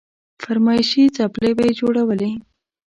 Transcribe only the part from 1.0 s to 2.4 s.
څپلۍ به يې جوړولې.